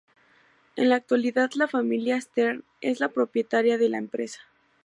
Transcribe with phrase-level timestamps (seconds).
[0.77, 4.39] En la actualidad la familia Stern es la propietaria de la empresa.